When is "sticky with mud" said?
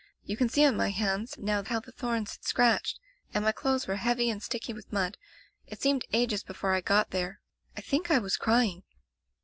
4.41-5.15